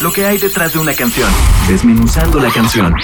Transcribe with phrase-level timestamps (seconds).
[0.00, 1.28] lo que hay detrás de una canción,
[1.68, 2.94] desmenuzando la canción.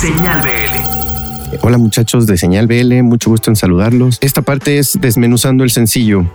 [0.00, 1.56] Señal BL.
[1.62, 4.18] Hola muchachos de Señal BL, mucho gusto en saludarlos.
[4.20, 6.26] Esta parte es desmenuzando el sencillo.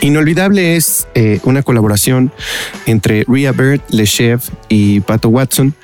[0.00, 2.32] Inolvidable es eh, una colaboración
[2.86, 5.74] entre Rhea Bird, Le Chef y Pato Watson.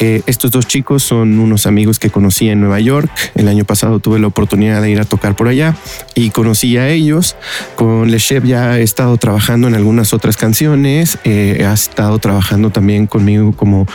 [0.00, 3.10] Eh, estos dos chicos son unos amigos que conocí en Nueva York.
[3.34, 5.76] El año pasado tuve la oportunidad de ir a tocar por allá
[6.14, 7.36] y conocí a ellos.
[7.76, 11.18] Con Le Chef ya he estado trabajando en algunas otras canciones.
[11.24, 13.86] Eh, ha estado trabajando también conmigo como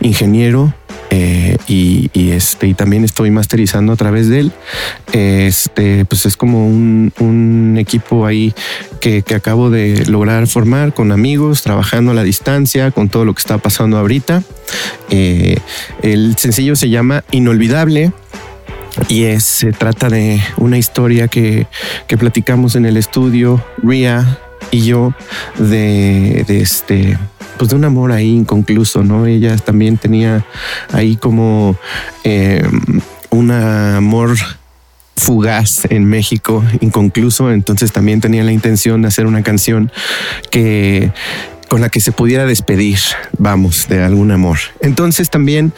[0.00, 0.74] ingeniero
[1.14, 4.52] eh, y, este, y también estoy masterizando a través de él.
[5.12, 8.54] Este, pues es como un, equipo ahí
[8.98, 13.40] que, acabo de lograr formar con amigos, trabajando a la distancia, con todo lo que
[13.40, 14.42] está pasando ahorita.
[15.10, 15.58] Eh,
[16.00, 18.12] el sencillo se llama Inolvidable
[19.08, 21.66] y es, se trata de una historia que,
[22.06, 24.38] que platicamos en el estudio, Ria
[24.70, 25.12] y yo,
[25.58, 27.18] de este
[27.58, 29.26] pues de un amor ahí inconcluso, ¿no?
[29.26, 30.44] Ella también tenía
[30.92, 31.76] ahí como
[32.24, 32.62] eh,
[33.30, 34.36] un amor
[35.16, 39.92] fugaz en México, inconcluso, entonces también tenía la intención de hacer una canción
[40.50, 41.12] que
[41.72, 42.98] con la que se pudiera despedir,
[43.38, 44.58] vamos, de algún amor.
[44.80, 45.72] Entonces también,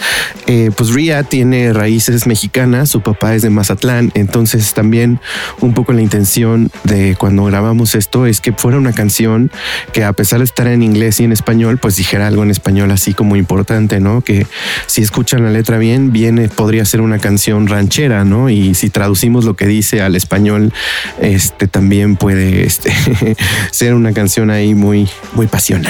[0.48, 5.20] eh, pues Ria tiene raíces mexicanas, su papá es de Mazatlán, entonces también
[5.61, 9.53] un poco la intención de cuando grabamos esto es que fuera una canción
[9.92, 12.91] que a pesar de estar en inglés y en español, pues dijera algo en español
[12.91, 14.20] así como importante, ¿no?
[14.20, 14.48] Que
[14.89, 18.51] si escuchan la letra bien, viene, podría ser una canción ranchera, ¿no?
[18.51, 20.73] Y si traducimos lo que dice al español,
[21.20, 22.92] este también puede este,
[23.70, 25.84] ser una canción ahí muy, muy pasional.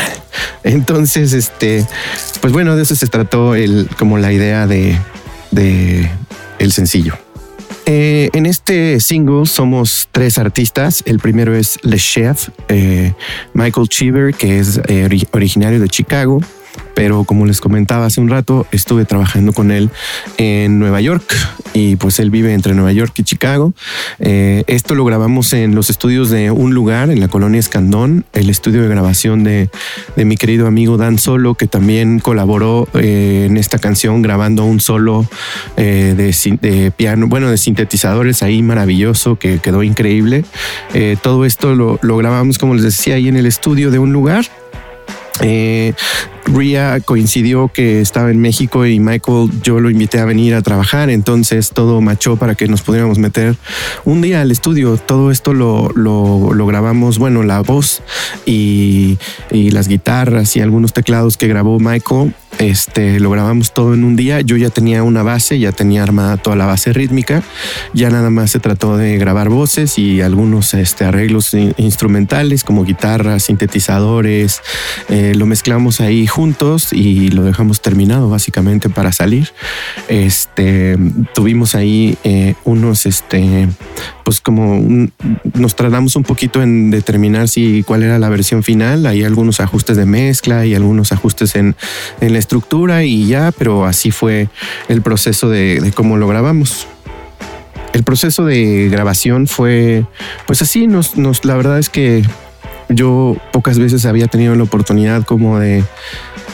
[0.63, 1.87] Entonces, este,
[2.41, 4.99] pues bueno, de eso se trató el, como la idea de,
[6.59, 7.15] el sencillo.
[7.87, 11.03] Eh, en este single somos tres artistas.
[11.05, 13.13] El primero es Le Chef, eh,
[13.53, 16.41] Michael Cheever, que es eh, originario de Chicago
[16.95, 19.91] pero como les comentaba hace un rato, estuve trabajando con él
[20.39, 21.25] en Nueva York
[21.73, 23.75] y pues él vive entre Nueva York y Chicago.
[24.21, 28.49] Eh, esto lo grabamos en los estudios de un lugar en la colonia Escandón, el
[28.49, 29.69] estudio de grabación de,
[30.17, 35.27] mi querido amigo Dan Solo, que también colaboró eh, en esta canción grabando un solo
[35.77, 40.45] eh, de, piano, bueno, de sintetizadores ahí maravilloso que quedó increíble.
[41.23, 44.47] todo esto lo, lo grabamos, como les decía, ahí en el estudio de un lugar
[45.41, 45.95] eh,
[46.47, 51.11] Ria coincidió que estaba en México y Michael yo lo invité a venir a trabajar,
[51.11, 53.57] entonces todo machó para que nos pudiéramos meter
[54.05, 54.97] un día al estudio.
[54.97, 58.03] Todo esto lo, lo, grabamos, bueno, la voz
[58.47, 59.19] y,
[59.51, 64.17] y, las guitarras y algunos teclados que grabó Michael este, lo grabamos todo en un
[64.17, 64.41] día.
[64.41, 67.43] Yo ya tenía una base, ya tenía armada toda la base rítmica.
[67.93, 73.45] Ya nada más se trató de grabar voces y algunos este, arreglos instrumentales como guitarras,
[73.45, 74.61] sintetizadores.
[75.09, 79.51] Eh, lo mezclamos ahí juntos y lo dejamos terminado básicamente para salir.
[80.09, 80.97] Este,
[81.35, 83.69] tuvimos ahí eh, unos, este,
[84.25, 85.09] pues como
[85.55, 89.07] nos tratamos un poquito en determinar si cuál era la versión final.
[89.07, 91.77] Hay algunos ajustes de mezcla y algunos ajustes en,
[92.21, 94.49] en la estructura y ya, pero así fue
[94.89, 96.87] el proceso de, cómo lo grabamos.
[97.93, 100.05] El proceso de grabación fue,
[100.47, 102.25] pues así, nos, nos, la verdad es que
[102.89, 105.85] yo pocas veces había tenido la oportunidad como de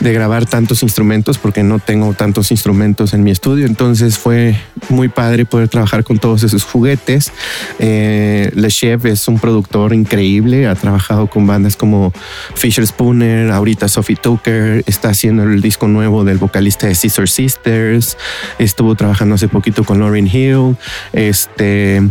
[0.00, 3.66] de grabar tantos instrumentos porque no tengo tantos instrumentos en mi estudio.
[3.66, 4.56] Entonces fue
[4.88, 7.32] muy padre poder trabajar con todos esos juguetes.
[7.78, 10.66] Eh, Le Chef es un productor increíble.
[10.66, 12.12] Ha trabajado con bandas como
[12.54, 14.82] Fisher Spooner, ahorita Sophie Tucker.
[14.86, 18.16] Está haciendo el disco nuevo del vocalista de Scissor Sisters.
[18.58, 20.76] Estuvo trabajando hace poquito con Lauryn Hill.
[21.12, 22.02] Este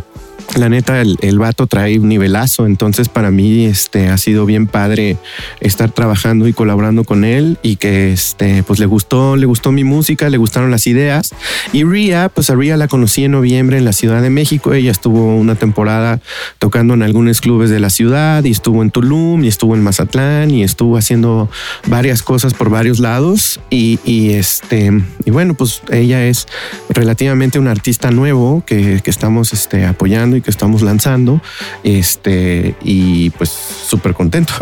[0.55, 4.65] la neta, el, el, vato trae un nivelazo, entonces para mí este, ha sido bien
[4.67, 5.17] padre
[5.59, 9.83] estar trabajando y colaborando con él y que este, pues le gustó, le gustó mi
[9.83, 11.33] música, le gustaron las ideas.
[11.71, 14.91] Y Ria, pues a Ria la conocí en noviembre en la Ciudad de México, ella
[14.91, 16.19] estuvo una temporada
[16.57, 20.51] tocando en algunos clubes de la ciudad y estuvo en Tulum y estuvo en Mazatlán
[20.51, 21.49] y estuvo haciendo
[21.87, 24.91] varias cosas por varios lados y, y este,
[25.25, 26.47] y bueno, pues ella es
[26.89, 31.41] relativamente un artista nuevo que, que estamos este, apoyando que estamos lanzando.
[31.83, 34.53] Este, y pues súper contento.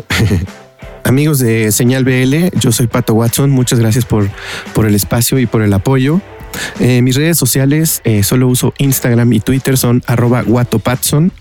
[1.04, 3.50] Amigos de Señal BL, yo soy Pato Watson.
[3.50, 4.30] Muchas gracias por,
[4.74, 6.22] por el espacio y por el apoyo.
[6.80, 11.32] Eh, mis redes sociales eh, solo uso Instagram y Twitter, son arroba watopatson.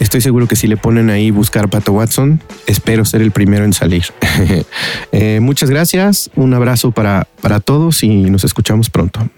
[0.00, 3.72] Estoy seguro que si le ponen ahí buscar Pato Watson, espero ser el primero en
[3.72, 4.04] salir.
[5.12, 9.28] Eh, muchas gracias, un abrazo para, para todos y nos escuchamos pronto.